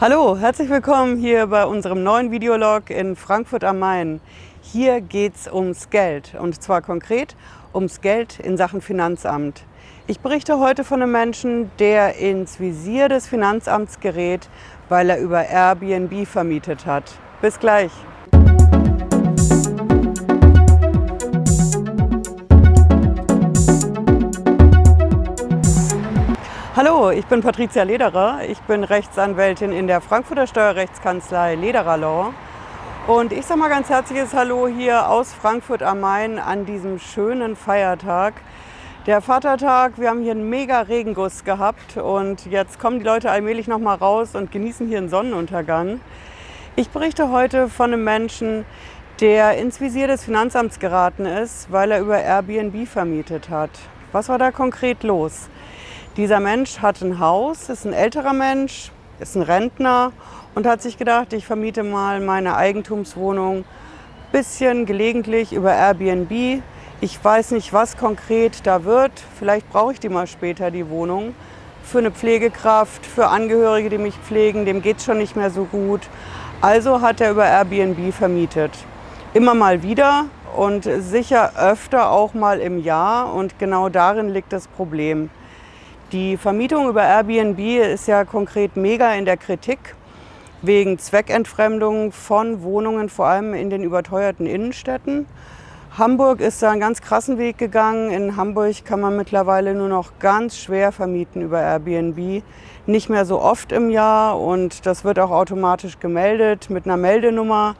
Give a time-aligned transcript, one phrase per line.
[0.00, 4.20] Hallo, herzlich willkommen hier bei unserem neuen Videolog in Frankfurt am Main.
[4.62, 7.34] Hier geht es ums Geld und zwar konkret
[7.74, 9.64] ums Geld in Sachen Finanzamt.
[10.06, 14.48] Ich berichte heute von einem Menschen, der ins Visier des Finanzamts gerät,
[14.88, 17.12] weil er über Airbnb vermietet hat.
[17.42, 17.90] Bis gleich.
[26.76, 28.40] Hallo, ich bin Patricia Lederer.
[28.46, 32.34] Ich bin Rechtsanwältin in der Frankfurter Steuerrechtskanzlei Lederer Law.
[33.06, 37.56] Und ich sage mal ganz herzliches Hallo hier aus Frankfurt am Main an diesem schönen
[37.56, 38.34] Feiertag.
[39.06, 43.66] Der Vatertag, wir haben hier einen mega Regenguss gehabt und jetzt kommen die Leute allmählich
[43.66, 46.00] noch mal raus und genießen hier einen Sonnenuntergang.
[46.76, 48.66] Ich berichte heute von einem Menschen,
[49.20, 53.70] der ins Visier des Finanzamts geraten ist, weil er über Airbnb vermietet hat.
[54.12, 55.48] Was war da konkret los?
[56.18, 58.90] Dieser Mensch hat ein Haus, ist ein älterer Mensch,
[59.20, 60.10] ist ein Rentner
[60.56, 63.64] und hat sich gedacht, ich vermiete mal meine Eigentumswohnung
[64.32, 66.60] bisschen gelegentlich über Airbnb.
[67.00, 69.12] Ich weiß nicht, was konkret da wird.
[69.38, 71.36] Vielleicht brauche ich die mal später, die Wohnung.
[71.84, 75.66] Für eine Pflegekraft, für Angehörige, die mich pflegen, dem geht es schon nicht mehr so
[75.66, 76.00] gut.
[76.60, 78.72] Also hat er über Airbnb vermietet.
[79.34, 80.24] Immer mal wieder
[80.56, 83.32] und sicher öfter auch mal im Jahr.
[83.32, 85.30] Und genau darin liegt das Problem.
[86.12, 89.94] Die Vermietung über Airbnb ist ja konkret mega in der Kritik
[90.62, 95.26] wegen Zweckentfremdung von Wohnungen, vor allem in den überteuerten Innenstädten.
[95.98, 98.10] Hamburg ist da einen ganz krassen Weg gegangen.
[98.10, 102.42] In Hamburg kann man mittlerweile nur noch ganz schwer vermieten über Airbnb.
[102.86, 107.76] Nicht mehr so oft im Jahr und das wird auch automatisch gemeldet mit einer Meldenummer.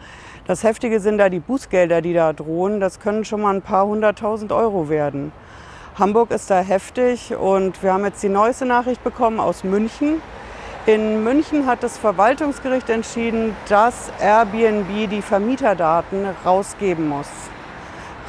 [0.46, 2.78] Das Heftige sind da die Bußgelder, die da drohen.
[2.78, 5.32] Das können schon mal ein paar hunderttausend Euro werden.
[5.98, 10.22] Hamburg ist da heftig und wir haben jetzt die neueste Nachricht bekommen aus München.
[10.86, 17.26] In München hat das Verwaltungsgericht entschieden, dass Airbnb die Vermieterdaten rausgeben muss.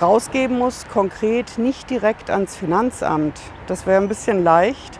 [0.02, 3.40] Rausgeben muss konkret nicht direkt ans Finanzamt.
[3.68, 5.00] Das wäre ein bisschen leicht.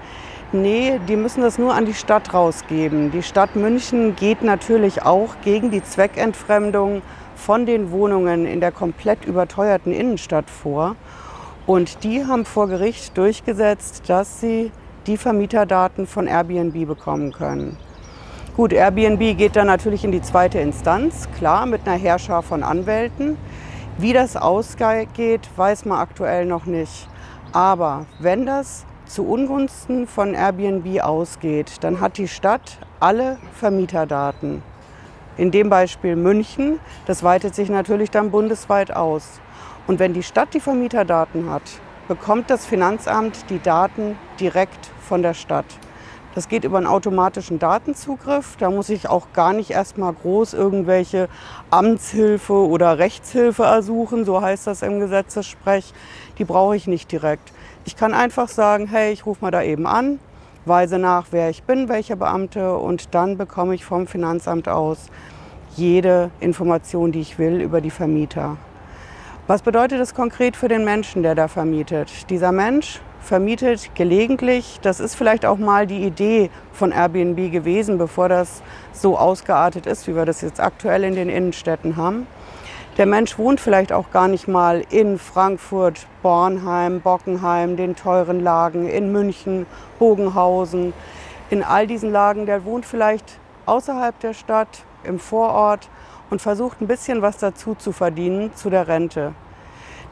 [0.52, 3.10] Nee, die müssen das nur an die Stadt rausgeben.
[3.10, 7.02] Die Stadt München geht natürlich auch gegen die Zweckentfremdung
[7.36, 10.96] von den Wohnungen in der komplett überteuerten Innenstadt vor.
[11.70, 14.72] Und die haben vor Gericht durchgesetzt, dass sie
[15.06, 17.78] die Vermieterdaten von Airbnb bekommen können.
[18.56, 23.38] Gut, Airbnb geht dann natürlich in die zweite Instanz, klar, mit einer Herrscher von Anwälten.
[24.00, 27.08] Wie das ausgeht, weiß man aktuell noch nicht.
[27.52, 34.64] Aber wenn das zu Ungunsten von Airbnb ausgeht, dann hat die Stadt alle Vermieterdaten.
[35.38, 39.40] In dem Beispiel München, das weitet sich natürlich dann bundesweit aus.
[39.90, 41.64] Und wenn die Stadt die Vermieterdaten hat,
[42.08, 45.66] bekommt das Finanzamt die Daten direkt von der Stadt.
[46.36, 48.56] Das geht über einen automatischen Datenzugriff.
[48.58, 51.28] Da muss ich auch gar nicht erst mal groß irgendwelche
[51.72, 55.92] Amtshilfe oder Rechtshilfe ersuchen, so heißt das im Gesetzessprech.
[56.38, 57.52] Die brauche ich nicht direkt.
[57.84, 60.20] Ich kann einfach sagen, hey, ich rufe mal da eben an,
[60.66, 65.08] weise nach, wer ich bin, welcher Beamte und dann bekomme ich vom Finanzamt aus
[65.76, 68.58] jede Information, die ich will über die Vermieter.
[69.50, 72.30] Was bedeutet das konkret für den Menschen, der da vermietet?
[72.30, 78.30] Dieser Mensch vermietet gelegentlich, das ist vielleicht auch mal die Idee von Airbnb gewesen, bevor
[78.30, 78.62] das
[78.94, 82.28] so ausgeartet ist, wie wir das jetzt aktuell in den Innenstädten haben.
[83.00, 88.88] Der Mensch wohnt vielleicht auch gar nicht mal in Frankfurt, Bornheim, Bockenheim, den teuren Lagen,
[88.88, 89.66] in München,
[89.98, 90.94] Bogenhausen,
[91.50, 92.46] in all diesen Lagen.
[92.46, 95.90] Der wohnt vielleicht außerhalb der Stadt, im Vorort
[96.30, 99.34] und versucht ein bisschen was dazu zu verdienen zu der Rente.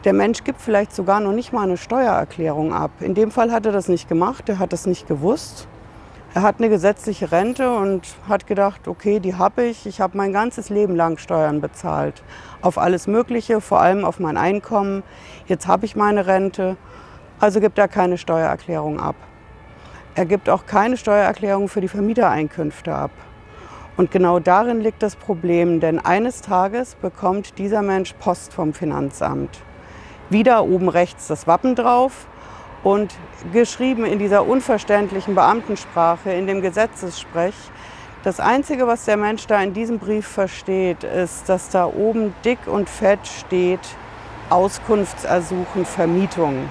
[0.03, 2.91] Der Mensch gibt vielleicht sogar noch nicht mal eine Steuererklärung ab.
[2.99, 5.67] In dem Fall hat er das nicht gemacht, er hat das nicht gewusst.
[6.33, 9.87] Er hat eine gesetzliche Rente und hat gedacht, okay, die habe ich.
[9.87, 12.21] Ich habe mein ganzes Leben lang Steuern bezahlt.
[12.61, 15.01] Auf alles Mögliche, vor allem auf mein Einkommen.
[15.47, 16.77] Jetzt habe ich meine Rente,
[17.39, 19.15] also gibt er keine Steuererklärung ab.
[20.13, 23.11] Er gibt auch keine Steuererklärung für die Vermietereinkünfte ab.
[23.97, 29.59] Und genau darin liegt das Problem, denn eines Tages bekommt dieser Mensch Post vom Finanzamt.
[30.29, 32.27] Wieder oben rechts das Wappen drauf
[32.83, 33.15] und
[33.51, 37.55] geschrieben in dieser unverständlichen Beamtensprache, in dem Gesetzessprech.
[38.23, 42.59] Das Einzige, was der Mensch da in diesem Brief versteht, ist, dass da oben dick
[42.67, 43.79] und fett steht,
[44.51, 46.69] Auskunftsersuchen, Vermietung.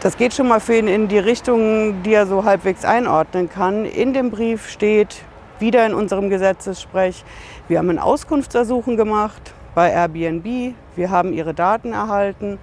[0.00, 3.86] Das geht schon mal für ihn in die Richtung, die er so halbwegs einordnen kann.
[3.86, 5.24] In dem Brief steht,
[5.64, 7.24] wieder in unserem Gesetzessprech.
[7.68, 10.74] Wir haben ein Auskunftsersuchen gemacht bei Airbnb.
[10.94, 12.58] Wir haben ihre Daten erhalten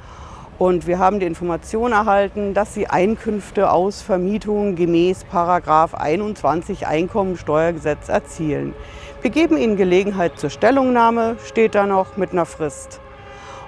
[0.60, 8.76] Und wir haben die Information erhalten, dass sie Einkünfte aus Vermietung gemäß 21 Einkommensteuergesetz erzielen.
[9.24, 13.02] Wir geben ihnen Gelegenheit zur Stellungnahme, steht da noch mit einer Frist.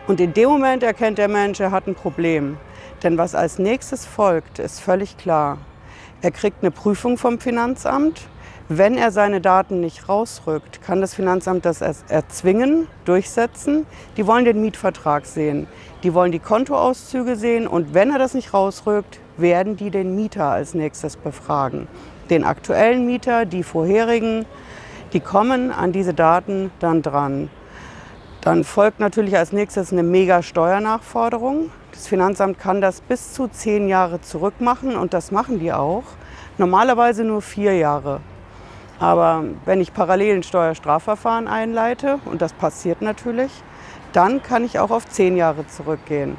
[0.06, 2.58] Und in dem Moment erkennt der Mensch, er hat ein Problem.
[3.02, 5.58] Denn was als nächstes folgt, ist völlig klar.
[6.22, 8.28] Er kriegt eine Prüfung vom Finanzamt.
[8.70, 13.86] Wenn er seine Daten nicht rausrückt, kann das Finanzamt das erzwingen, durchsetzen.
[14.16, 15.68] Die wollen den Mietvertrag sehen,
[16.02, 20.46] die wollen die Kontoauszüge sehen und wenn er das nicht rausrückt, werden die den Mieter
[20.46, 21.90] als nächstes befragen.
[22.30, 24.46] Den aktuellen Mieter, die vorherigen,
[25.12, 27.50] die kommen an diese Daten dann dran.
[28.40, 31.70] Dann folgt natürlich als nächstes eine Mega-Steuernachforderung.
[31.92, 36.04] Das Finanzamt kann das bis zu zehn Jahre zurückmachen und das machen die auch.
[36.58, 38.22] Normalerweise nur vier Jahre.
[39.04, 43.52] Aber wenn ich parallel ein Steuerstrafverfahren einleite, und das passiert natürlich,
[44.14, 46.38] dann kann ich auch auf zehn Jahre zurückgehen.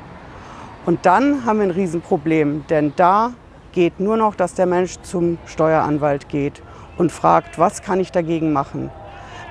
[0.86, 3.34] Und dann haben wir ein Riesenproblem, denn da
[3.72, 6.62] geht nur noch, dass der Mensch zum Steueranwalt geht
[6.96, 8.90] und fragt, was kann ich dagegen machen.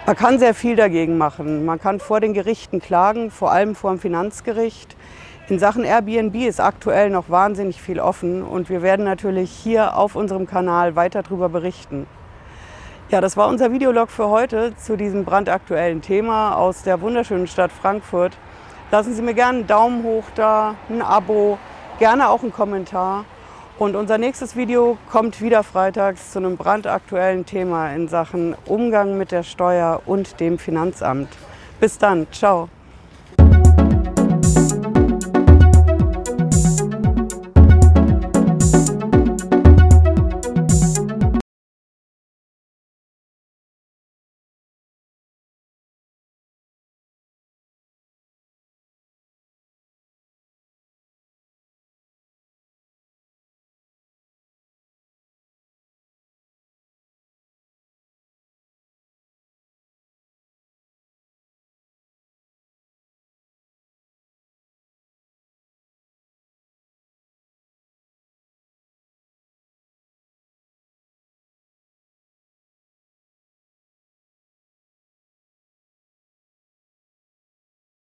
[0.08, 1.66] Man kann sehr viel dagegen machen.
[1.66, 4.98] Man kann vor den Gerichten klagen, vor allem vor dem Finanzgericht.
[5.50, 10.16] In Sachen Airbnb ist aktuell noch wahnsinnig viel offen und wir werden natürlich hier auf
[10.16, 12.08] unserem Kanal weiter darüber berichten.
[13.10, 17.72] Ja, das war unser Videolog für heute zu diesem brandaktuellen Thema aus der wunderschönen Stadt
[17.72, 18.38] Frankfurt.
[18.92, 21.60] Lassen Sie mir gerne einen Daumen hoch da, ein Abo,
[22.00, 23.26] gerne auch einen Kommentar.
[23.78, 29.32] Und unser nächstes Video kommt wieder freitags zu einem brandaktuellen Thema in Sachen Umgang mit
[29.32, 31.30] der Steuer und dem Finanzamt.
[31.80, 32.70] Bis dann, ciao.